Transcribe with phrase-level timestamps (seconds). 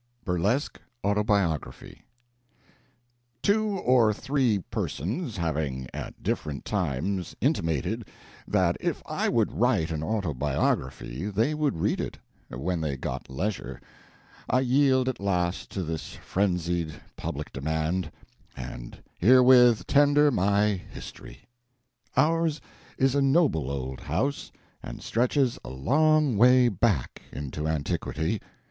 [0.25, 2.01] BURLESQUE AUTOBIOGRAPHY.
[3.43, 8.05] Two or three persons having at different times intimated
[8.47, 12.17] that if I would write an autobiography they would read it,
[12.49, 13.79] when they got leisure,
[14.49, 18.11] I yield at last to this frenzied public demand,
[18.57, 21.45] and herewith tender my history:
[22.17, 22.59] Ours
[22.97, 28.41] is a noble old house, and stretches a long way back into antiquity.